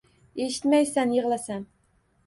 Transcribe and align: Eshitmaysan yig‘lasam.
Eshitmaysan 0.45 1.15
yig‘lasam. 1.19 1.73